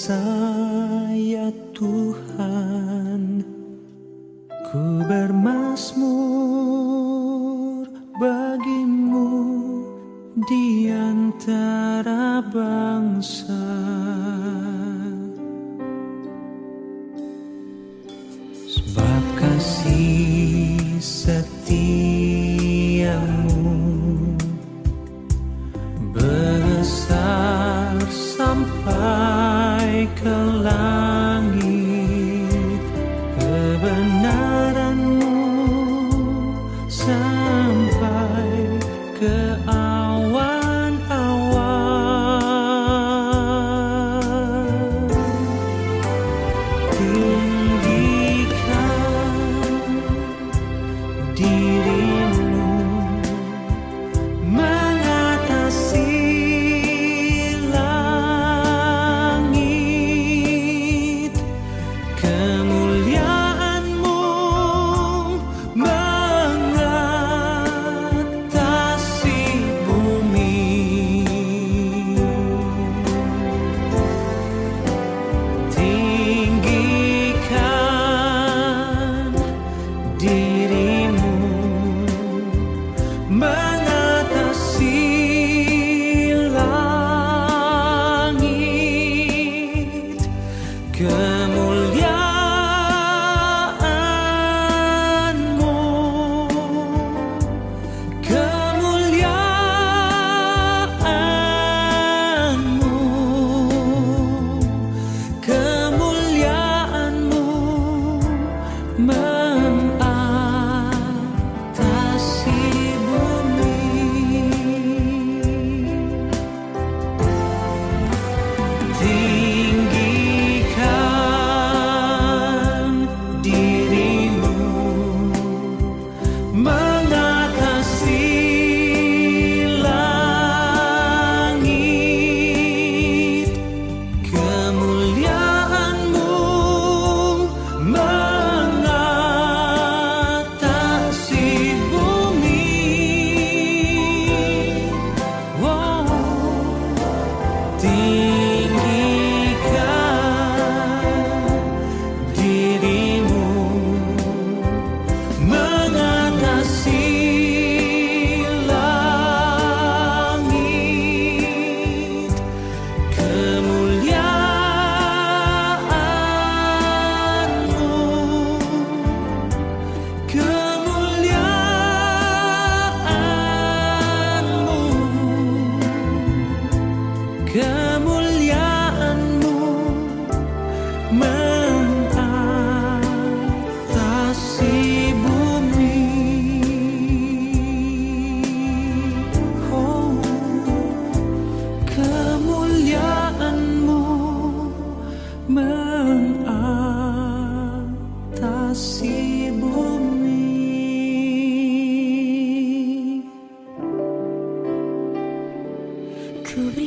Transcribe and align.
sun. 0.00 0.39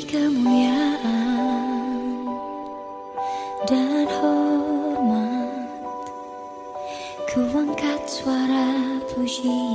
kemuliaan 0.08 2.00
dan 3.68 4.08
hormat. 4.20 5.68
Kuangkat 7.34 8.02
suara 8.06 9.02
pujian 9.10 9.73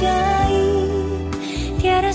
ajaib 0.00 1.34
Tiada 1.80 2.12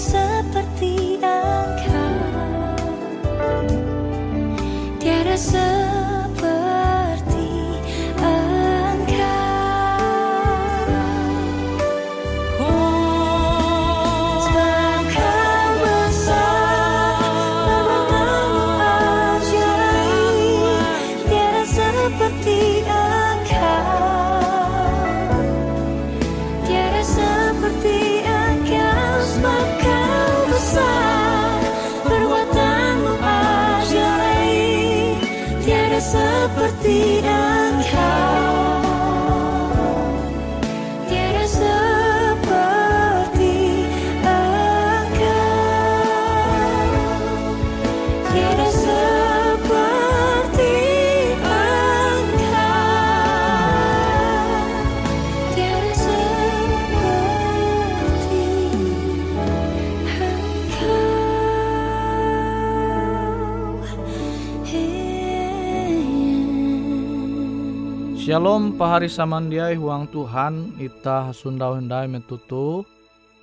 Shalom 68.35 68.75
pahari 68.75 69.07
samandiai 69.07 69.79
huang 69.79 70.11
Tuhan 70.11 70.75
ita 70.75 71.31
sundau 71.31 71.79
hendai 71.79 72.11
metutu 72.11 72.83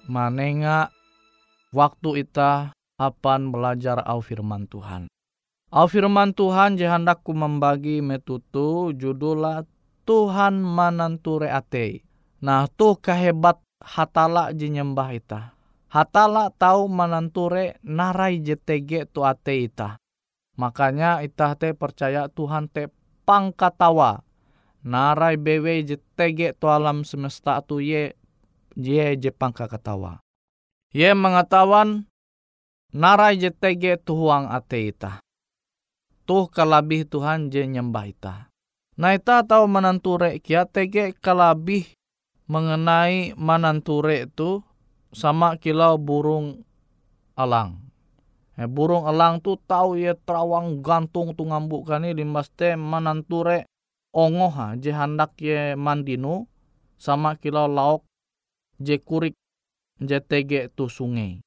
manenga 0.04 0.92
waktu 1.72 2.20
ita 2.20 2.76
apan 3.00 3.48
belajar 3.48 4.04
au 4.04 4.20
firman 4.20 4.68
Tuhan. 4.68 5.08
Au 5.72 5.88
firman 5.88 6.36
Tuhan 6.36 6.76
jehandakku 6.76 7.32
membagi 7.32 8.04
metutu 8.04 8.92
judullah 8.92 9.64
Tuhan 10.04 10.60
mananture 10.60 11.48
ate. 11.48 12.04
Nah 12.44 12.68
tuh 12.68 13.00
kehebat 13.00 13.64
hatala 13.80 14.52
jinyembah 14.52 15.08
ita. 15.16 15.56
Hatala 15.88 16.52
tahu 16.52 16.84
mananture 16.92 17.80
narai 17.80 18.44
JTG 18.44 19.08
tu 19.08 19.24
ate 19.24 19.56
ita. 19.56 19.96
Makanya 20.60 21.24
ita 21.24 21.56
te 21.56 21.72
percaya 21.72 22.28
Tuhan 22.28 22.68
te 22.68 22.92
pangkatawa 23.24 24.20
narai 24.82 25.38
bewe 25.38 25.86
je 25.86 25.96
tege 26.18 26.54
tu 26.58 26.66
alam 26.66 27.06
semesta 27.06 27.62
tu 27.62 27.78
ye 27.78 28.14
ye 28.76 29.16
je 29.16 29.30
pangka 29.30 29.70
katawa. 29.70 30.18
Ye 30.92 31.14
mengatakan 31.14 32.06
narai 32.92 33.38
je 33.38 33.50
tege 33.50 33.96
tu 33.98 34.18
huang 34.18 34.50
ate 34.50 34.92
ita. 34.92 35.22
Tuh 36.26 36.46
kalabih 36.50 37.06
Tuhan 37.06 37.50
je 37.50 37.66
nyembah 37.66 38.06
ita. 38.06 38.34
Nah 38.98 39.16
ita 39.16 39.42
tahu 39.42 39.66
mananture 39.66 40.38
kia 40.44 40.68
tege 40.68 41.16
kalabih 41.16 41.88
mengenai 42.46 43.32
mananture 43.38 44.28
itu 44.28 44.60
sama 45.12 45.56
kilau 45.56 45.96
burung 45.96 46.62
alang. 47.38 47.80
Eh, 48.60 48.68
burung 48.68 49.08
elang 49.08 49.40
tu 49.40 49.56
tahu 49.64 49.96
ye 49.96 50.12
terawang 50.12 50.84
gantung 50.84 51.32
tu 51.32 51.48
ngambuk 51.48 51.88
kani 51.88 52.12
limbas 52.12 52.52
te 52.52 52.76
mananture 52.76 53.64
ongoh 54.12 54.52
ha 54.52 54.76
je 54.76 54.92
handak 54.92 55.40
ye 55.40 55.72
mandinu 55.74 56.44
sama 57.00 57.34
kilau 57.40 57.66
lauk 57.66 58.04
je 58.78 59.00
kurik 59.00 59.34
je 59.98 60.20
tege 60.20 60.68
tu 60.76 60.86
sungai. 60.86 61.40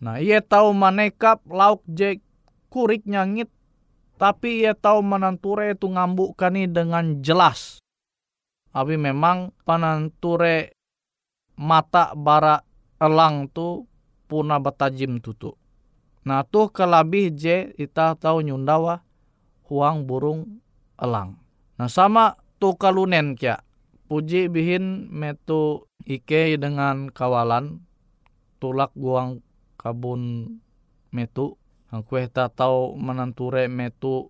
Nah 0.00 0.20
ia 0.20 0.40
tahu 0.40 0.72
manekap 0.72 1.44
lauk 1.48 1.84
je 1.88 2.20
kurik 2.72 3.04
nyangit 3.04 3.52
tapi 4.16 4.64
ia 4.64 4.72
tahu 4.72 5.04
mananture 5.04 5.76
tu 5.76 5.92
ngambuk 5.92 6.36
kani 6.40 6.68
dengan 6.68 7.20
jelas. 7.20 7.80
Tapi 8.72 8.96
memang 9.00 9.52
pananture 9.64 10.72
mata 11.56 12.12
bara 12.12 12.60
elang 13.00 13.48
tu 13.48 13.88
puna 14.28 14.60
batajim 14.60 15.20
tutu. 15.20 15.56
Nah 16.26 16.44
tuh 16.44 16.68
kelabih 16.68 17.32
je 17.32 17.72
ita 17.76 18.16
tahu 18.18 18.44
nyundawa 18.44 19.00
huang 19.68 20.04
burung 20.04 20.60
elang. 21.00 21.45
Nah 21.76 21.88
sama 21.92 22.40
tu 22.56 22.72
kalunen 22.76 23.36
kia. 23.36 23.60
Puji 24.06 24.46
bihin 24.48 25.10
metu 25.10 25.90
ike 26.06 26.56
dengan 26.56 27.10
kawalan 27.10 27.82
tulak 28.62 28.94
guang 28.94 29.42
kabun 29.76 30.56
metu. 31.10 31.58
Kue 32.06 32.28
ta 32.28 32.52
tahu 32.52 32.94
menanture 32.98 33.66
metu 33.72 34.28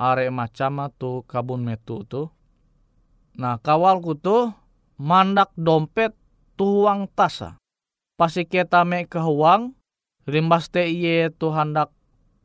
are 0.00 0.28
macam 0.32 0.88
tu 0.96 1.24
kabun 1.24 1.64
metu 1.64 2.04
tu. 2.08 2.28
Nah 3.36 3.60
kawalku 3.60 4.16
tu 4.16 4.48
mandak 4.96 5.52
dompet 5.56 6.16
tuang 6.56 7.08
tasa. 7.12 7.60
Pasi 8.16 8.48
kita 8.48 8.80
me 8.88 9.04
huang, 9.12 9.76
rimbas 10.24 10.72
te 10.72 10.88
iye 10.88 11.28
tu 11.28 11.52
hendak 11.52 11.92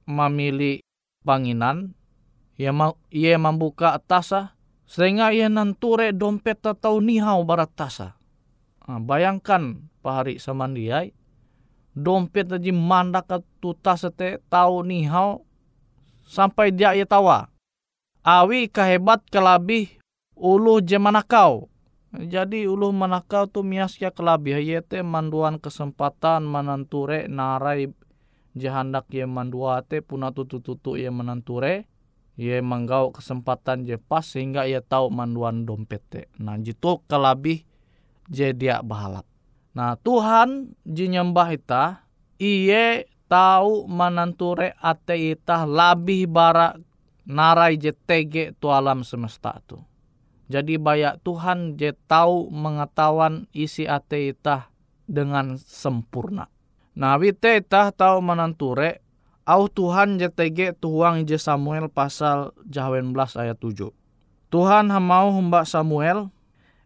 memilih 0.04 0.84
panginan, 1.24 1.96
ia, 2.56 2.72
ma 2.72 2.96
ia 3.12 3.36
membuka 3.40 3.96
tasa, 4.04 4.56
sehingga 4.88 5.32
ia 5.32 5.48
nanture 5.48 6.12
dompet 6.12 6.64
atau 6.68 7.00
nihau 7.00 7.48
barat 7.48 7.72
tasa. 7.72 8.20
Nah, 8.88 9.00
bayangkan 9.00 9.88
pahari 10.04 10.36
samandiai, 10.36 11.16
dompet 11.96 12.52
aja 12.52 12.72
mandak 12.76 13.44
tu 13.64 13.76
tasa 13.78 14.12
te 14.12 14.40
tahu 14.52 14.84
nihau 14.84 15.48
sampai 16.28 16.72
dia 16.76 16.96
ia 16.96 17.08
tawa. 17.08 17.52
Awi 18.22 18.70
kehebat 18.70 19.26
kelabih 19.32 19.98
ulu 20.38 20.80
je 20.84 20.98
manakau. 21.02 21.72
Jadi 22.12 22.68
ulu 22.68 22.92
manakau 22.92 23.48
tu 23.48 23.64
miasnya 23.64 24.12
kelabih 24.12 24.60
ye 24.60 24.84
te 24.84 25.00
manduan 25.00 25.56
kesempatan 25.56 26.44
mananture 26.44 27.32
narai 27.32 27.88
jahandak 28.52 29.08
ye 29.16 29.24
mandua 29.24 29.80
te 29.88 30.04
puna 30.04 30.36
tutu 30.36 30.60
tutu 30.60 31.00
ye 31.00 31.08
mananture 31.08 31.88
ye 32.40 32.64
manggau 32.64 33.12
kesempatan 33.12 33.84
je 33.84 34.00
pas 34.00 34.24
sehingga 34.24 34.68
ye 34.68 34.80
tahu 34.80 35.12
manduan 35.12 35.68
dompet. 35.68 36.32
Nah 36.40 36.56
jitu 36.60 37.04
kelabih 37.06 37.64
je 38.32 38.56
dia 38.56 38.80
bahalap. 38.80 39.28
Nah 39.76 39.96
Tuhan 40.00 40.76
ji 40.84 41.12
nyembah 41.12 41.50
ita 41.56 42.08
iye 42.40 43.08
tahu 43.32 43.88
mananture 43.88 44.76
ate 44.80 45.36
ita 45.36 45.64
labih 45.64 46.28
bara 46.28 46.76
narai 47.24 47.80
je 47.80 47.96
tege 47.96 48.52
tu 48.60 48.68
alam 48.68 49.08
semesta 49.08 49.64
tu. 49.64 49.80
Jadi 50.52 50.76
bayak 50.76 51.24
Tuhan 51.24 51.80
je 51.80 51.96
tahu 52.12 52.52
mengetahuan 52.52 53.48
isi 53.56 53.88
ate 53.88 54.36
ita 54.36 54.68
dengan 55.08 55.56
sempurna. 55.56 56.52
Nah 56.92 57.16
wite 57.16 57.64
ita 57.64 57.96
tahu 57.96 58.20
menanture 58.20 59.00
au 59.46 59.68
Tuhan 59.70 60.22
je 60.22 60.30
tege 60.30 60.74
tuang 60.78 61.26
je 61.26 61.38
Samuel 61.38 61.90
pasal 61.90 62.54
jawen 62.70 63.14
belas 63.16 63.34
ayat 63.38 63.58
7. 63.58 63.92
Tuhan 64.52 64.92
hamau 64.92 65.32
hamba 65.32 65.64
Samuel 65.64 66.30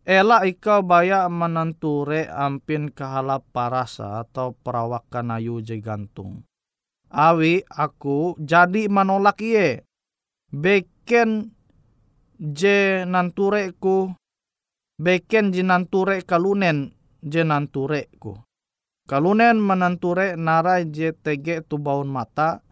Ela 0.05 0.45
ikau 0.45 0.85
baya 0.85 1.25
menanture 1.25 2.29
ampin 2.29 2.93
kahalap 2.93 3.41
parasa 3.49 4.21
atau 4.21 4.53
perawakan 4.53 5.33
ayu 5.33 5.65
je 5.65 5.81
gantung. 5.81 6.45
Awi 7.09 7.65
aku 7.65 8.37
jadi 8.37 8.85
manolak 8.85 9.41
iye. 9.41 9.81
Beken 10.53 11.49
je 12.37 13.01
nanture 13.09 13.73
ku 13.81 14.13
beken 15.01 15.49
je 15.49 15.65
nanture 15.65 16.21
kalunen 16.21 16.93
je 17.25 17.41
nanture 17.41 18.05
ku. 18.21 18.37
Kalunen 19.05 19.61
menanture 19.61 20.33
narai 20.33 20.89
je 20.89 21.13
tege 21.13 21.61
tu 21.61 21.77
baun 21.77 22.09
mata 22.09 22.65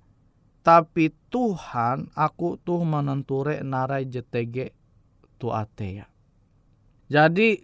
tapi 0.66 1.14
Tuhan 1.30 2.10
aku 2.18 2.58
tuh 2.58 2.82
menanture 2.82 3.62
narai 3.62 4.10
je 4.10 4.26
tege 4.26 4.74
tu 5.38 5.54
atea. 5.54 6.10
Jadi 7.06 7.62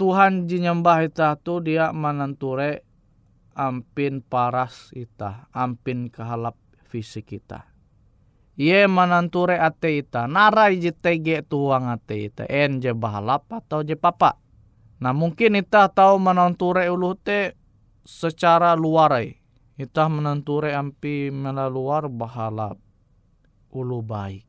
Tuhan 0.00 0.48
jinyembah 0.48 1.12
ita 1.12 1.36
tu 1.44 1.60
dia 1.60 1.92
mananture 1.92 2.88
ampin 3.52 4.24
paras 4.24 4.96
ita, 4.96 5.52
ampin 5.52 6.08
kehalap 6.08 6.56
fisik 6.88 7.36
kita. 7.36 7.68
Ye 8.56 8.88
mananture 8.88 9.60
ate 9.60 10.00
ita, 10.00 10.24
narai 10.24 10.80
je 10.80 10.96
tege 10.96 11.44
tuang 11.44 11.92
ate 11.92 12.32
ita, 12.32 12.48
en 12.48 12.80
je 12.80 12.96
bahalap 12.96 13.44
atau 13.52 13.84
je 13.84 13.92
papa. 13.92 14.40
Nah 15.04 15.12
mungkin 15.12 15.60
ita 15.60 15.92
tahu 15.92 16.16
mananture 16.16 16.88
ulu 16.88 17.12
te 17.20 17.59
secara 18.10 18.74
luarai. 18.74 19.38
Ita 19.78 20.10
menanture 20.10 20.74
ampi 20.74 21.30
melaluar 21.30 22.10
bahalap 22.10 22.76
ulu 23.70 24.02
baik. 24.02 24.44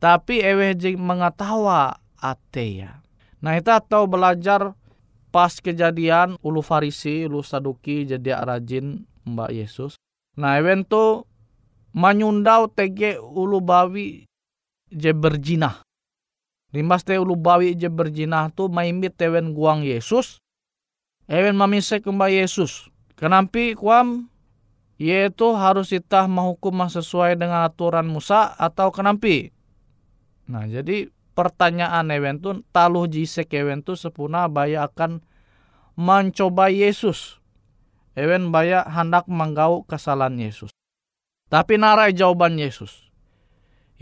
Tapi 0.00 0.40
ewe 0.40 0.72
je 0.78 0.96
mengetawa 0.96 2.00
ate 2.16 2.86
ya. 2.86 3.04
Nah 3.44 3.58
ita 3.58 3.82
tahu 3.84 4.08
belajar 4.08 4.72
pas 5.28 5.52
kejadian 5.60 6.40
ulu 6.40 6.64
farisi, 6.64 7.28
ulu 7.28 7.44
saduki 7.44 8.08
jadi 8.08 8.40
rajin 8.40 9.04
mbak 9.28 9.52
Yesus. 9.52 10.00
Nah 10.40 10.56
ewen 10.56 10.88
tu 10.88 11.28
manyundau 11.92 12.70
tege 12.72 13.20
ulu 13.20 13.60
bawi 13.60 14.24
je 14.88 15.12
berjinah. 15.12 15.84
Limbas 16.72 17.04
te 17.04 17.20
ulu 17.20 17.36
bawi 17.36 17.76
je 17.76 17.92
berjinah 17.92 18.48
tu 18.56 18.72
maimbit 18.72 19.20
ewen 19.20 19.52
guang 19.52 19.84
Yesus. 19.84 20.40
Ewen 21.30 21.54
mamisek 21.54 22.10
mbak 22.10 22.34
Yesus. 22.34 22.90
Kenampi 23.14 23.78
kuam 23.78 24.26
yaitu 24.98 25.54
harus 25.54 25.94
itah 25.94 26.26
menghukum 26.26 26.74
sesuai 26.90 27.38
dengan 27.38 27.70
aturan 27.70 28.10
Musa 28.10 28.50
atau 28.58 28.90
kenampi. 28.90 29.54
Nah 30.50 30.66
jadi 30.66 31.06
pertanyaan 31.38 32.10
ewen 32.10 32.42
tu 32.42 32.66
taluh 32.74 33.06
jisek 33.06 33.54
ewen 33.54 33.86
tu 33.86 33.94
sepuna 33.94 34.50
baya 34.50 34.90
akan 34.90 35.22
mencoba 35.94 36.66
Yesus. 36.66 37.38
Ewen 38.18 38.50
baya 38.50 38.82
hendak 38.90 39.30
menggau 39.30 39.86
kesalahan 39.86 40.34
Yesus. 40.34 40.74
Tapi 41.46 41.78
narai 41.78 42.10
jawaban 42.10 42.58
Yesus. 42.58 43.06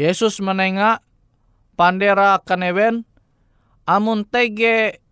Yesus 0.01 0.41
menengah 0.41 1.05
pandera 1.77 2.41
akan 2.41 2.61
ewen 2.65 2.95
amun 3.85 4.25
tege 4.25 5.05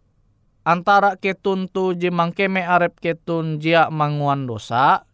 antara 0.67 1.15
ketun 1.15 1.71
tu 1.71 1.95
jimangkeme 1.95 2.67
arep 2.67 2.99
ketun 2.99 3.63
jia 3.63 3.87
manguan 3.87 4.51
dosa 4.51 5.07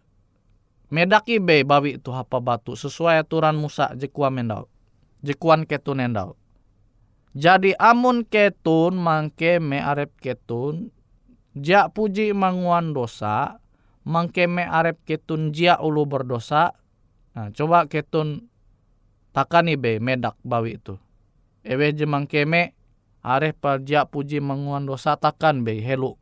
medaki 0.89 1.37
be 1.37 1.61
bawi 1.61 2.01
tu 2.01 2.09
hapa 2.17 2.41
batu 2.41 2.73
sesuai 2.73 3.21
aturan 3.21 3.61
Musa 3.61 3.93
jekuan 3.93 4.33
mendau 4.33 4.73
jekuan 5.23 5.65
ketun 5.65 6.03
endau. 6.03 6.37
Jadi 7.33 7.73
amun 7.81 8.29
ketun 8.29 8.93
mangke 9.01 9.57
me 9.57 9.81
arep 9.81 10.13
ketun 10.21 10.93
ja 11.57 11.89
puji 11.89 12.37
manguan 12.37 12.93
dosa 12.93 13.57
mangke 14.05 14.45
me 14.45 14.69
arep 14.69 15.01
ketun 15.09 15.49
jia 15.49 15.81
ulu 15.81 16.05
berdosa 16.05 16.77
nah 17.33 17.49
coba 17.57 17.89
ketun 17.89 18.53
takani 19.33 19.81
be 19.81 19.97
medak 19.97 20.37
bawi 20.45 20.77
itu 20.77 21.01
ewe 21.65 21.97
je 21.97 22.05
mangke 22.05 22.45
arep 23.23 23.63
ja 23.87 24.05
puji 24.05 24.43
manguan 24.43 24.85
dosa 24.85 25.17
takan 25.17 25.63
be 25.63 25.79
helu 25.79 26.19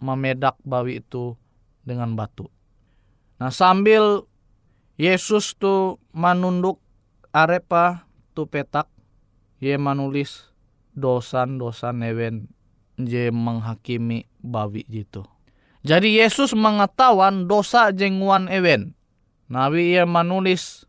memedak 0.00 0.56
bawi 0.64 1.04
itu 1.04 1.36
dengan 1.84 2.16
batu 2.16 2.48
nah 3.36 3.52
sambil 3.52 4.24
Yesus 5.00 5.56
tu 5.56 5.96
manunduk 6.12 6.76
arepa 7.32 8.04
tu 8.36 8.44
petak 8.44 8.84
ye 9.56 9.80
manulis 9.80 10.52
dosan-dosan 10.92 12.04
newen 12.04 12.52
je 13.00 13.32
menghakimi 13.32 14.28
bawi 14.44 14.84
gitu. 14.88 15.24
Jadi 15.80 16.20
Yesus 16.20 16.52
mengetahuan 16.52 17.48
dosa 17.48 17.88
jenguan 17.96 18.52
ewen. 18.52 18.92
Nabi 19.48 19.96
ia 19.96 20.04
menulis 20.04 20.84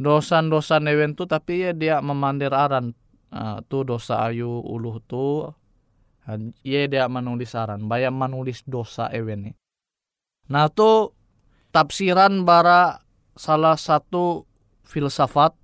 dosa-dosa 0.00 0.80
ewen 0.80 1.12
tu 1.12 1.28
tapi 1.28 1.68
ia 1.68 1.76
dia 1.76 2.00
memandir 2.00 2.56
aran 2.56 2.96
uh, 3.32 3.58
tu 3.66 3.82
dosa 3.82 4.28
ayu 4.28 4.60
uluh 4.62 5.00
tu 5.08 5.48
ia 6.62 6.86
dia 6.86 7.10
menulis 7.10 7.56
aran 7.58 7.90
bayam 7.90 8.14
menulis 8.14 8.62
dosa 8.62 9.10
ewen 9.10 9.50
ni. 9.50 9.52
Nah 10.52 10.70
tu 10.70 11.10
tafsiran 11.74 12.46
bara 12.46 13.02
salah 13.34 13.74
satu 13.74 14.46
filsafat 14.86 15.56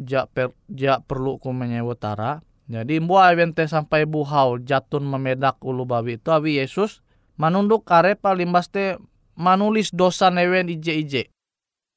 ja, 0.00 0.26
per, 0.26 0.50
ja 0.72 0.98
perlu 1.04 1.38
ku 1.38 1.54
menyewutara. 1.54 2.42
Jadi 2.66 2.98
mbua 3.04 3.30
evente 3.30 3.68
sampai 3.68 4.08
buhau 4.08 4.56
jatun 4.58 5.04
memedak 5.04 5.60
ulu 5.60 5.84
babi 5.84 6.16
itu 6.16 6.32
abi 6.32 6.56
Yesus 6.56 7.04
manunduk 7.36 7.84
karepa 7.84 8.32
limbas 8.32 8.72
te 8.72 8.96
manulis 9.36 9.92
dosa 9.92 10.32
newen 10.32 10.72
ije 10.72 10.94
ije. 10.96 11.22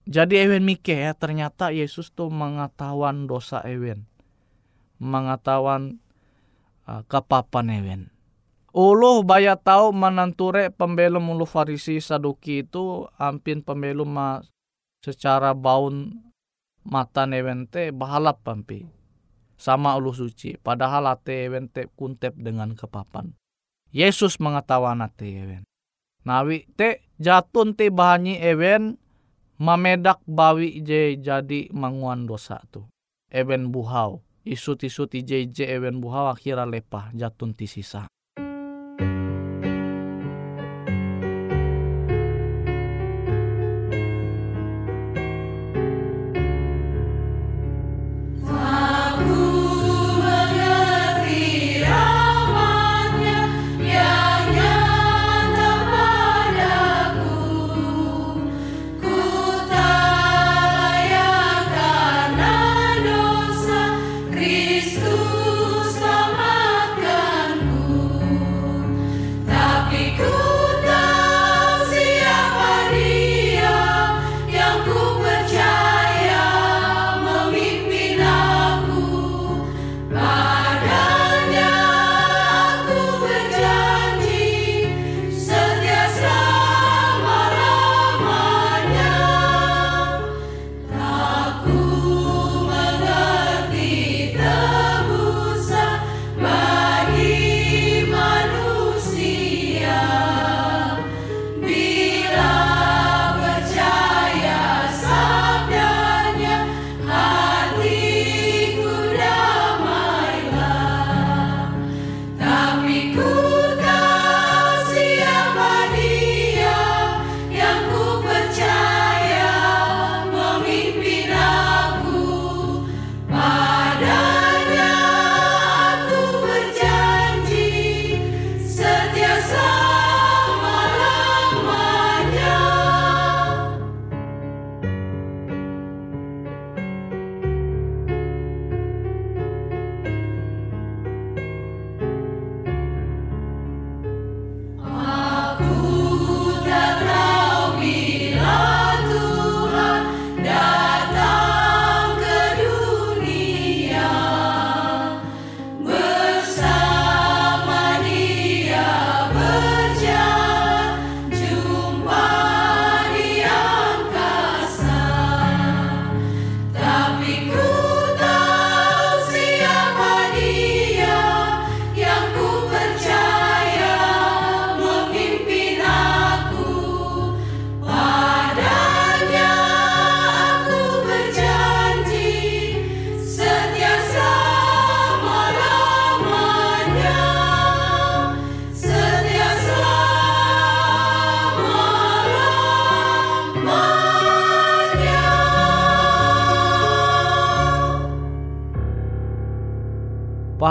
Jadi 0.06 0.38
ewen 0.38 0.62
mike 0.62 0.94
ya 0.94 1.18
ternyata 1.18 1.74
Yesus 1.74 2.14
tuh 2.14 2.30
mengetahuan 2.30 3.26
dosa 3.26 3.64
ewen. 3.66 4.06
Mengetahuan 5.00 6.00
uh, 6.88 7.04
kepapan 7.08 7.68
ewen. 7.82 8.02
Uluh 8.76 9.24
baya 9.24 9.56
tahu 9.56 9.96
menanture 9.96 10.68
pembelum 10.68 11.32
ulu 11.32 11.48
farisi 11.48 12.04
saduki 12.04 12.68
itu 12.68 13.08
ampin 13.16 13.64
pembelum 13.64 14.12
ma 14.12 14.44
secara 15.00 15.56
baun 15.56 16.12
mata 16.84 17.24
newente 17.24 17.96
bahalap 17.96 18.44
pampi 18.44 18.84
sama 19.56 19.96
ulu 19.96 20.12
suci 20.12 20.60
padahal 20.60 21.08
ate 21.08 21.48
wente 21.48 21.88
kuntep 21.96 22.36
dengan 22.36 22.76
kepapan. 22.76 23.32
Yesus 23.96 24.44
mengetahuan 24.44 25.00
ate 25.00 25.24
ewen. 25.24 25.64
Nawi 26.28 26.68
te 26.76 27.08
jatun 27.16 27.80
te 27.80 27.88
bahanyi 27.88 28.44
ewen 28.44 29.00
mamedak 29.56 30.20
bawi 30.28 30.84
je 30.84 31.16
jadi 31.16 31.72
manguan 31.72 32.28
dosa 32.28 32.60
tu. 32.74 32.84
Ewen 33.32 33.72
buhau 33.72 34.25
isut 34.46 34.84
isut 34.84 35.14
ije 35.14 35.42
ije 35.42 35.66
ewen 35.76 36.02
buhau 36.02 36.28
akhirnya 36.30 36.66
lepah 36.66 37.12
jatun 37.14 37.54
ti 37.54 37.68
sisa 37.68 38.08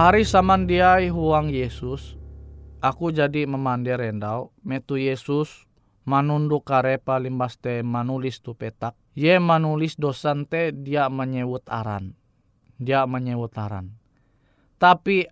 Pahari 0.05 0.29
samandiai 0.29 1.09
huang 1.09 1.49
Yesus, 1.49 2.21
aku 2.85 3.09
jadi 3.09 3.49
memandi 3.49 3.89
rendau, 3.89 4.53
metu 4.61 5.01
Yesus 5.01 5.65
manunduk 6.05 6.69
karepa 6.69 7.17
limbas 7.17 7.57
te 7.57 7.81
manulis 7.81 8.45
tu 8.45 8.53
petak. 8.53 8.93
Ye 9.17 9.41
manulis 9.41 9.97
dosan 9.97 10.45
te 10.45 10.77
dia 10.77 11.09
menyewut 11.09 11.65
aran. 11.73 12.21
Dia 12.77 13.09
menyewut 13.09 13.57
aran. 13.57 13.97
Tapi 14.77 15.25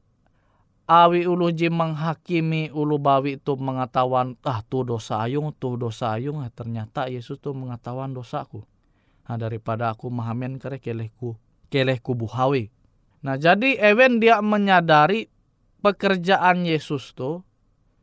awi 0.89 1.29
ulu 1.29 1.53
ji 1.53 1.69
menghakimi 1.69 2.73
ulu 2.73 2.97
bawi 2.97 3.37
tu 3.45 3.61
mengetahuan 3.61 4.41
ah 4.41 4.65
tu 4.65 4.89
dosa 4.89 5.21
ayung 5.21 5.53
tu 5.53 5.77
dosa 5.77 6.17
ayung 6.17 6.41
ah, 6.41 6.49
ternyata 6.49 7.13
Yesus 7.13 7.45
tu 7.45 7.53
mengetahuan 7.53 8.17
dosaku 8.17 8.65
nah, 9.29 9.37
daripada 9.37 9.93
aku 9.93 10.09
mahamen 10.09 10.57
kere 10.57 10.81
kelehku 10.81 11.37
kelehku 11.69 12.17
buhawi 12.17 12.73
nah 13.23 13.39
jadi 13.39 13.79
ewen 13.79 14.19
dia 14.19 14.43
menyadari 14.43 15.31
pekerjaan 15.81 16.67
Yesus 16.67 17.15
tu 17.15 17.47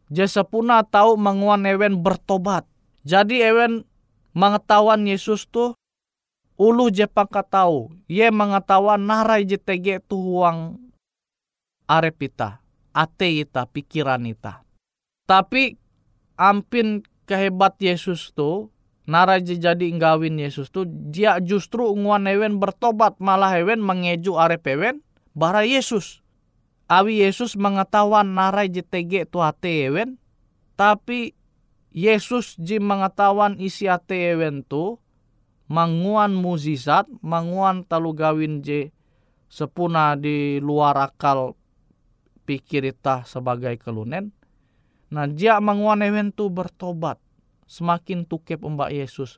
Jesepuna 0.10 0.82
tahu 0.88 1.20
menguan 1.20 1.68
ewen 1.68 2.02
bertobat 2.02 2.66
jadi 3.06 3.54
ewen 3.54 3.86
mengetahuan 4.34 5.06
Yesus 5.06 5.46
tu 5.46 5.76
ulu 6.56 6.90
je 6.90 7.06
tahu 7.52 7.94
ye 8.08 8.32
mengetahuan 8.32 9.04
narai 9.04 9.46
JTG 9.46 10.02
tu 10.08 10.18
huang 10.18 10.80
arepita 11.86 12.64
ate 12.94 13.46
ita, 13.46 13.64
pikiran 13.70 14.26
ita. 14.26 14.66
Tapi 15.30 15.78
ampin 16.36 17.06
kehebat 17.30 17.78
Yesus 17.78 18.34
tu, 18.34 18.74
naraji 19.06 19.62
jadi 19.62 19.86
nggawin 19.94 20.42
Yesus 20.42 20.74
tu, 20.74 20.84
dia 20.86 21.38
justru 21.40 21.86
nguan 21.94 22.26
hewen 22.26 22.58
bertobat, 22.58 23.18
malah 23.22 23.54
hewen 23.54 23.80
mengeju 23.80 24.36
arep 24.36 24.66
hewen, 24.66 25.06
bara 25.34 25.66
Yesus. 25.66 26.22
Awi 26.90 27.22
Yesus 27.22 27.54
mengetahuan 27.54 28.34
narai 28.34 28.66
JTG 28.66 29.30
tu 29.30 29.46
ate 29.46 29.86
hewen, 29.86 30.18
tapi 30.74 31.38
Yesus 31.94 32.58
ji 32.58 32.82
mengetahuan 32.82 33.62
isi 33.62 33.86
ate 33.86 34.18
hewen 34.18 34.66
tu, 34.66 34.98
manguan 35.70 36.34
muzizat, 36.34 37.06
manguan 37.22 37.86
talu 37.86 38.18
gawin 38.18 38.66
je 38.66 38.90
sepuna 39.50 40.18
di 40.18 40.58
luar 40.62 40.98
akal 40.98 41.58
pikir 42.46 42.90
ita 42.90 43.26
sebagai 43.26 43.78
kelunen. 43.78 44.34
Nah 45.10 45.26
dia 45.26 45.58
menguan 45.58 46.06
ewen 46.06 46.30
tu 46.34 46.50
bertobat. 46.54 47.18
Semakin 47.70 48.26
tukep 48.26 48.62
mbak 48.66 48.94
Yesus. 48.94 49.38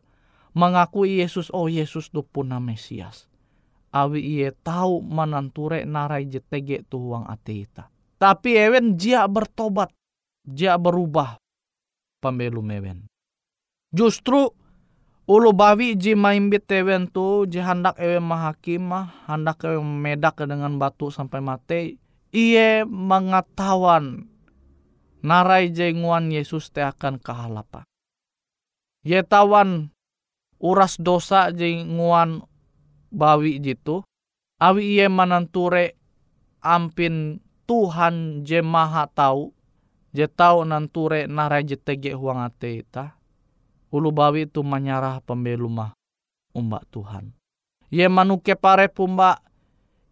Mengakui 0.51 1.19
Yesus, 1.23 1.47
oh 1.51 1.71
Yesus 1.71 2.11
tu 2.11 2.23
puna 2.27 2.59
Mesias. 2.59 3.30
Awi 3.91 4.23
iye 4.23 4.55
tahu 4.63 5.03
mananture 5.03 5.83
narai 5.83 6.27
jetege 6.31 6.87
tu 6.87 7.11
huang 7.11 7.27
ate 7.27 7.67
ita. 7.67 7.91
Tapi 8.15 8.55
ewen 8.55 8.95
dia 8.95 9.27
bertobat. 9.27 9.91
Dia 10.41 10.79
berubah 10.79 11.37
pembelu 12.23 12.65
mewen. 12.65 13.05
Justru 13.91 14.49
ulu 15.27 15.51
bawi 15.53 15.93
ji 15.99 16.17
maimbit 16.17 16.65
ewen 16.71 17.11
tu 17.11 17.45
ji 17.45 17.59
hendak 17.59 17.99
ewen 17.99 18.25
mahakimah 18.25 19.27
hendak 19.29 19.61
ewen 19.67 20.01
medak 20.01 20.39
dengan 20.39 20.79
batu 20.81 21.13
sampai 21.13 21.43
mati 21.43 22.01
Ie 22.31 22.87
mengetahuan 22.87 24.23
narai 25.19 25.67
jenguan 25.67 26.31
Yesus 26.31 26.71
te 26.71 26.79
akan 26.79 27.19
kahalapa. 27.19 27.83
Ye 29.03 29.19
tawan 29.27 29.91
uras 30.63 30.95
dosa 30.95 31.51
jenguan 31.51 32.47
bawi 33.11 33.59
jitu. 33.59 34.01
Awi 34.57 34.97
iye 34.97 35.05
mananture 35.11 35.99
ampin 36.63 37.43
Tuhan 37.67 38.47
je 38.47 38.63
maha 38.63 39.05
tahu. 39.11 39.51
Je 40.11 40.27
tahu 40.27 40.67
nanture 40.67 41.27
narai 41.27 41.63
jetege 41.63 42.11
huang 42.15 42.43
ate 42.43 42.83
ita. 42.83 43.15
Ulu 43.91 44.11
bawi 44.11 44.47
itu 44.47 44.63
menyarah 44.63 45.19
pembelumah 45.23 45.95
umbak 46.55 46.87
Tuhan. 46.91 47.35
Ye 47.91 48.07
manuke 48.07 48.55
pare 48.55 48.87
pumba 48.87 49.43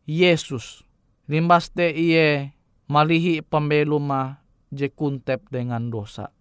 Yesus 0.03 0.83
limbas 1.29 1.69
te 1.69 1.93
iye 1.93 2.57
malihi 2.89 3.45
pembeluma 3.45 4.41
je 4.73 4.89
kuntep 4.89 5.47
dengan 5.53 5.87
dosa. 5.93 6.33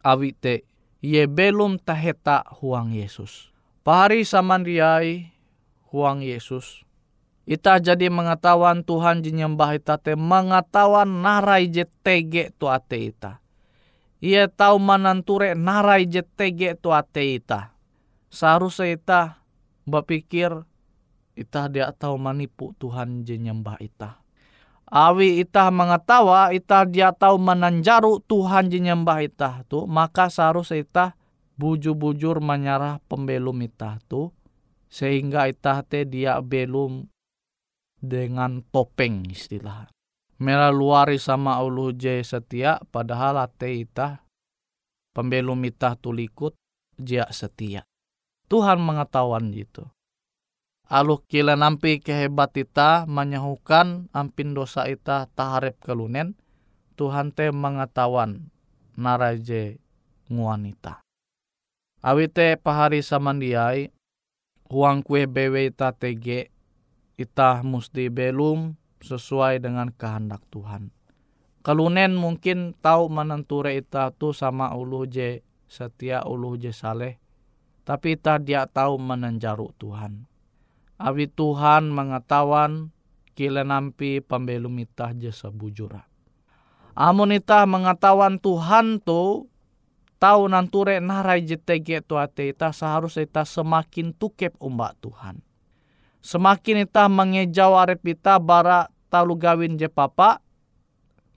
Awi 0.00 0.32
te 0.32 0.64
iye 1.02 1.26
belum 1.26 1.82
taheta 1.82 2.46
huang 2.62 2.94
Yesus. 2.94 3.50
Pahari 3.84 4.24
samandiai 4.24 5.39
huang 5.90 6.22
Yesus. 6.22 6.86
Ita 7.50 7.82
jadi 7.82 8.06
mengetahuan 8.08 8.86
Tuhan 8.86 9.26
jinyembah 9.26 9.82
ita 9.82 9.98
te 9.98 10.14
mengetahuan 10.14 11.22
narai 11.22 11.66
je 11.66 11.82
tege 12.06 12.54
tu 12.54 12.70
ate 12.70 13.10
ita. 13.10 13.42
Ia 14.22 14.46
tahu 14.46 14.78
mananture 14.78 15.58
narai 15.58 16.06
je 16.06 16.22
tege 16.22 16.78
tu 16.78 16.94
ate 16.94 17.42
ita. 17.42 17.74
Seharusnya 18.30 18.94
ita 18.94 19.20
berpikir 19.82 20.62
ita 21.34 21.66
dia 21.66 21.90
tahu 21.90 22.14
manipu 22.20 22.70
Tuhan 22.78 23.26
jinyembah 23.26 23.82
ita. 23.82 24.22
Awi 24.90 25.46
ita 25.46 25.70
mengetawa, 25.70 26.50
ita 26.50 26.82
dia 26.82 27.14
tahu 27.14 27.38
menanjaru 27.38 28.26
Tuhan 28.26 28.74
jenyembah 28.74 29.22
ita 29.22 29.62
tu, 29.70 29.86
maka 29.86 30.26
seharusnya 30.26 30.82
ita 30.82 31.06
bujur-bujur 31.54 32.42
menyerah 32.42 32.98
pembelum 33.06 33.54
ita 33.62 34.02
tu, 34.10 34.34
sehingga 34.90 35.46
ita 35.46 35.80
te 35.86 36.04
dia 36.04 36.42
belum 36.42 37.06
dengan 38.02 38.60
topeng 38.68 39.24
istilah. 39.30 39.88
Melaluari 40.40 41.20
sama 41.20 41.60
ulu 41.60 41.92
je 41.94 42.24
setia, 42.24 42.80
padahal 42.90 43.44
ate 43.44 43.86
ita 43.86 44.24
pembelum 45.12 45.60
ita 45.68 45.94
tulikut 46.00 46.56
dia 46.96 47.28
setia. 47.30 47.84
Tuhan 48.50 48.82
mengetahuan 48.82 49.52
gitu 49.54 49.86
aluh 50.90 51.22
kila 51.30 51.54
nampi 51.54 52.02
kehebat 52.02 52.50
ita 52.58 53.06
menyahukan 53.06 54.10
ampin 54.10 54.58
dosa 54.58 54.90
ita 54.90 55.30
taharep 55.38 55.78
kelunen 55.78 56.34
Tuhan 56.98 57.32
te 57.32 57.48
mengetahuan 57.48 58.52
naraje 58.92 59.80
nguanita. 60.28 61.00
Awite 62.04 62.60
pahari 62.60 63.00
samandiai 63.00 63.88
huang 64.70 65.02
kue 65.02 65.26
bewe 65.26 65.68
ita 65.68 65.90
tege 65.92 66.54
ita 67.18 67.60
musti 67.66 68.08
belum 68.08 68.78
sesuai 69.02 69.60
dengan 69.60 69.92
kehendak 69.92 70.40
Tuhan. 70.48 70.94
Kelunen 71.60 72.16
mungkin 72.16 72.72
tahu 72.80 73.12
menenture 73.12 73.76
ita 73.76 74.14
tu 74.16 74.32
sama 74.32 74.72
ulu 74.72 75.04
je 75.04 75.44
setia 75.68 76.24
ulu 76.24 76.56
je 76.56 76.72
saleh. 76.72 77.20
Tapi 77.84 78.16
ita 78.16 78.40
dia 78.40 78.64
tahu 78.64 78.96
menenjaru 78.96 79.74
Tuhan 79.76 80.30
awi 81.00 81.32
Tuhan 81.32 81.88
mengetahuan 81.88 82.92
kila 83.32 83.64
nampi 83.64 84.20
pembelum 84.20 84.76
itah 84.84 85.16
jasa 85.16 85.48
bujura. 85.48 86.04
Amun 86.92 87.32
itah 87.32 87.64
mengetahuan 87.64 88.36
Tuhan 88.36 89.00
tu 89.00 89.48
tahu 90.20 90.46
nanture 90.52 91.00
narai 91.00 91.40
jetege 91.42 92.04
tu 92.04 92.20
ate 92.20 92.52
ita 92.52 92.70
seharus 92.70 93.16
ita 93.16 93.42
semakin 93.42 94.12
tukep 94.12 94.54
umbak 94.60 94.94
Tuhan. 95.00 95.40
Semakin 96.20 96.84
ita 96.84 97.08
mengejau 97.08 97.80
arep 97.80 98.04
ita 98.04 98.36
bara 98.36 98.92
talu 99.08 99.40
gawin 99.40 99.80
je 99.80 99.88
papa, 99.88 100.44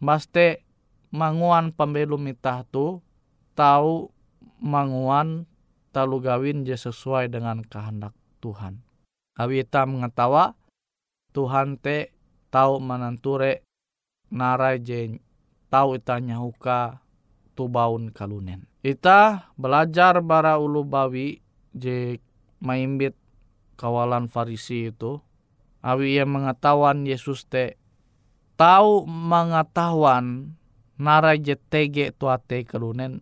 baste 0.03 0.67
manguan 1.09 1.71
pembelum 1.71 2.27
ita 2.27 2.67
tu 2.67 2.99
tahu 3.55 4.11
manguan 4.59 5.47
talu 5.95 6.19
gawin 6.19 6.67
je 6.67 6.75
sesuai 6.75 7.31
dengan 7.31 7.63
kehendak 7.63 8.11
Tuhan 8.43 8.83
awita 9.37 9.85
mengetawa 9.89 10.53
Tuhan 11.33 11.81
te 11.81 12.13
tahu 12.53 12.77
mananture 12.77 13.65
narai 14.29 14.77
je 14.77 15.17
tahu 15.73 15.97
ita 15.97 16.21
nyahuka 16.21 17.01
tubaun 17.57 18.13
kalunen. 18.13 18.69
Ita 18.83 19.49
belajar 19.55 20.19
bara 20.19 20.59
ulu 20.59 20.83
bawi 20.83 21.39
je 21.71 22.19
maimbit 22.59 23.15
kawalan 23.79 24.27
farisi 24.27 24.91
itu. 24.91 25.23
Awi 25.83 26.19
ia 26.19 26.27
mengetahuan 26.27 27.03
Yesus 27.03 27.47
te 27.47 27.79
tahu 28.55 29.03
mengetahuan 29.07 30.55
narai 30.99 31.39
je 31.39 31.55
tege 31.55 32.15
tuate 32.15 32.63
kalunen 32.63 33.19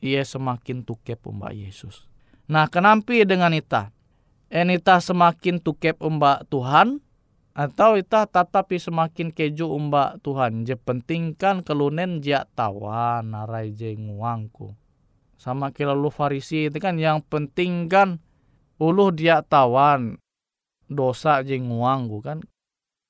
ia 0.00 0.24
semakin 0.24 0.84
tuke 0.84 1.16
pemba 1.16 1.52
Yesus. 1.52 2.08
Nah, 2.48 2.68
kenampi 2.68 3.24
dengan 3.28 3.52
ita? 3.52 3.92
enita 4.52 5.00
semakin 5.00 5.64
tukep 5.64 5.96
umba 6.04 6.44
Tuhan 6.52 7.00
atau 7.56 7.96
ita 7.96 8.28
tetapi 8.28 8.76
semakin 8.76 9.32
keju 9.32 9.64
umba 9.64 10.20
Tuhan 10.20 10.68
je 10.68 10.76
pentingkan 10.76 11.64
kelunen 11.64 12.20
jia 12.20 12.44
tawan 12.52 13.32
narai 13.32 13.72
je 13.72 13.96
nguangku 13.96 14.76
sama 15.42 15.74
kira 15.74 15.90
lu 15.90 16.06
farisi 16.06 16.70
itu 16.70 16.78
kan 16.78 16.94
yang 17.02 17.18
penting 17.26 17.90
kan 17.90 18.22
uluh 18.78 19.10
dia 19.10 19.42
tawan 19.42 20.22
dosa 20.86 21.42
je 21.42 21.58
nguangku 21.58 22.22
kan 22.22 22.38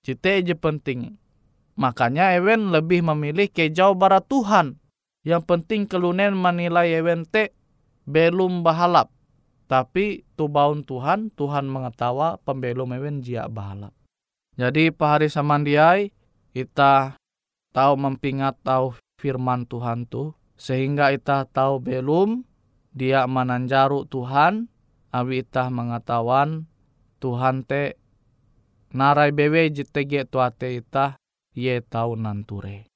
cite 0.00 0.40
je 0.40 0.56
penting 0.56 1.20
Makanya 1.76 2.36
Ewen 2.36 2.68
lebih 2.68 3.00
memilih 3.00 3.48
ke 3.48 3.72
jauh 3.72 3.96
barat 3.96 4.24
Tuhan. 4.28 4.76
Yang 5.22 5.42
penting 5.48 5.86
kelunen 5.86 6.34
menilai 6.36 6.92
Ewen 7.00 7.24
te 7.24 7.54
belum 8.04 8.66
bahalap. 8.66 9.08
Tapi 9.70 10.26
tu 10.36 10.52
baun 10.52 10.84
Tuhan, 10.84 11.32
Tuhan 11.32 11.64
mengetawa 11.64 12.36
pembelum 12.44 12.92
Ewen 12.92 13.24
jia 13.24 13.48
bahalap. 13.48 13.94
Jadi 14.60 14.92
pahari 14.92 15.32
samandiai, 15.32 16.12
kita 16.52 17.16
tahu 17.72 17.92
mempingat 17.96 18.60
tahu 18.60 18.92
firman 19.16 19.64
Tuhan 19.64 20.04
tu 20.04 20.36
sehingga 20.62 21.10
kita 21.10 21.50
tahu 21.50 21.82
belum 21.82 22.46
dia 22.94 23.26
menanjaru 23.26 24.06
Tuhan 24.06 24.70
awi 25.10 25.42
itah 25.42 25.74
mengetahuan 25.74 26.70
Tuhan 27.18 27.66
te 27.66 27.98
narai 28.94 29.34
bewe 29.34 29.66
jitege 29.74 30.22
tuate 30.22 30.78
itah 30.78 31.18
ye 31.58 31.82
tahu 31.82 32.14
nanture. 32.14 32.91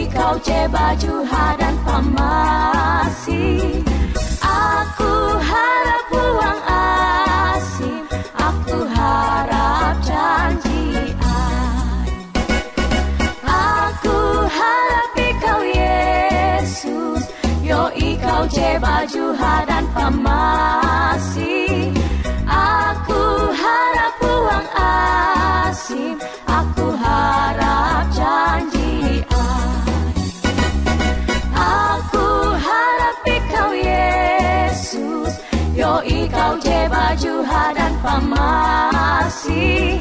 Je 0.00 0.64
baju 0.72 1.28
dan 1.60 1.76
pamasi. 1.84 3.68
Aku 4.40 5.12
harap 5.36 6.08
uang 6.08 6.60
asin 6.64 8.08
Aku 8.32 8.88
harap 8.88 10.00
janjian. 10.00 11.20
Aku 13.44 14.48
harap 14.48 15.12
ikau 15.20 15.60
Yesus. 15.68 17.28
Yo 17.60 17.92
ikau 17.92 18.48
je 18.48 18.80
baju 18.80 19.36
dan 19.68 19.84
pamasi. 19.92 21.92
Aku 22.48 23.52
harap 23.52 24.16
uang 24.24 24.66
asin 24.80 26.16
je 36.60 36.88
baju 36.92 37.34
dan 37.72 37.92
pamasi 38.04 40.00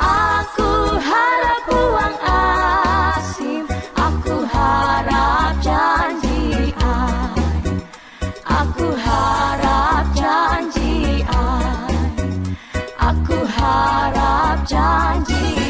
Aku 0.00 0.96
harap 0.96 1.64
uang 1.68 2.16
asin 2.24 3.64
Aku 3.96 4.36
harap 4.48 5.54
janjian 5.60 7.36
Aku 8.48 8.86
harap 8.96 10.04
janjian 10.16 11.92
Aku 12.96 13.38
harap 13.44 14.56
janjian 14.64 15.69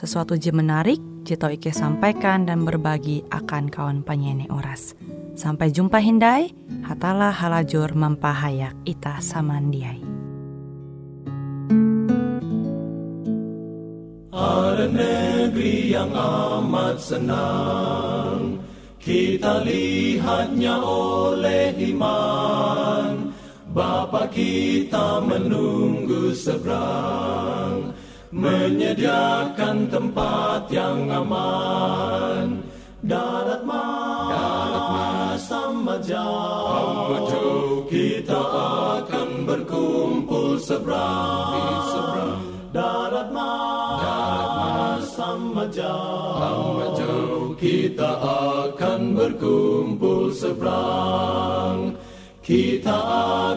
sesuatu 0.00 0.32
je 0.40 0.48
menarik, 0.48 0.96
je 1.28 1.36
tau 1.36 1.52
Ike 1.52 1.76
sampaikan 1.76 2.48
dan 2.48 2.64
berbagi 2.64 3.20
akan 3.28 3.68
kawan 3.68 4.00
penyanyi 4.00 4.48
Uras. 4.48 4.96
Sampai 5.36 5.68
jumpa 5.76 6.00
Hindai, 6.00 6.56
hatalah 6.88 7.36
halajur 7.36 7.92
mempahayak 7.92 8.72
ita 8.88 9.20
samandiai. 9.20 10.00
Ada 14.32 14.88
negeri 14.88 15.92
yang 15.92 16.16
amat 16.16 16.96
senang 16.96 18.56
Kita 18.96 19.60
lihatnya 19.60 20.80
oleh 20.80 21.76
iman 21.92 23.34
Bapa 23.68 24.32
kita 24.32 25.20
menunggu 25.20 26.32
seberang 26.32 27.89
Menyediakan 28.30 29.90
tempat 29.90 30.70
yang 30.70 31.10
aman. 31.10 32.62
Darat 33.02 33.66
mas, 33.66 35.50
jauh. 36.06 37.90
Kita 37.90 38.38
akan 39.02 39.50
berkumpul 39.50 40.62
seberang 40.62 42.38
Darat 42.70 43.34
mas, 43.34 45.10
jauh. 45.74 47.58
Kita 47.58 48.10
akan 48.62 49.18
berkumpul 49.18 50.30
seberang 50.30 51.98
Kita 52.46 52.94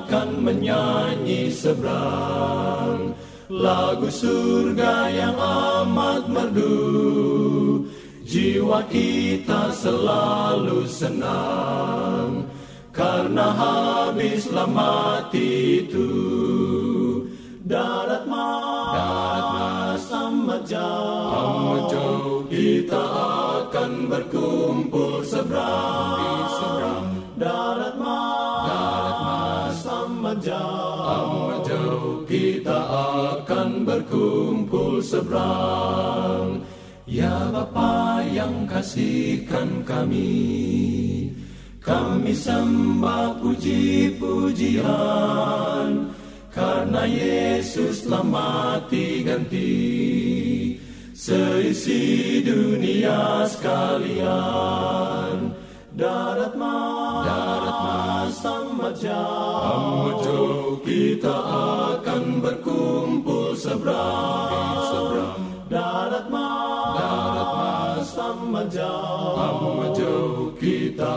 akan 0.02 0.42
menyanyi 0.42 1.54
seberang 1.54 3.14
Lagu 3.54 4.10
surga 4.10 5.14
yang 5.14 5.38
amat 5.38 6.26
merdu. 6.26 7.86
Jiwa 8.26 8.82
kita 8.90 9.70
selalu 9.70 10.90
senang 10.90 12.50
Karena 12.90 13.54
habislah 13.54 14.66
mati 14.66 15.86
itu. 15.86 16.10
Darat 17.62 18.26
mas, 18.26 20.02
sama 20.10 20.58
jauh 20.66 22.50
Kita 22.50 23.06
akan 23.70 24.10
berkumpul 24.10 25.13
sama 30.42 31.62
jauh 31.68 32.26
Kita 32.26 32.80
akan 33.38 33.86
berkumpul 33.86 34.98
seberang. 35.04 36.64
Ya 37.04 37.52
Bapa 37.52 38.24
yang 38.32 38.64
kasihkan 38.66 39.84
kami 39.84 41.36
Kami 41.84 42.34
sembah 42.34 43.44
puji-pujian. 43.44 44.88
Karena 46.54 47.02
Yesus 47.04 48.06
telah 48.06 48.22
mati 48.24 49.26
ganti 49.26 49.74
Seisi 51.24 52.44
dunia 52.44 53.48
sekalian. 53.48 55.56
Darat 55.94 56.58
mas, 56.60 57.24
darat 57.24 57.73
mas 58.44 59.00
sama 59.00 60.20
jauh 60.20 60.76
Kita 60.84 61.32
akan 61.96 62.44
berkumpul 62.44 63.56
seberang 63.56 65.40
Darat 65.72 66.28
mas, 66.28 67.00
darat 67.00 67.50
mas 68.52 68.68
jauh 68.68 70.52
Kita 70.60 71.12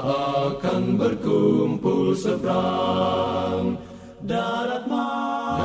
akan 0.54 0.82
berkumpul 0.94 2.14
seberang 2.14 3.74
Darat 4.22 4.86
mas, 4.86 5.58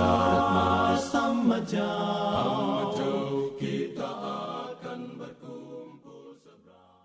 darat 1.14 1.38
mas 1.46 1.62
jauh 1.70 2.81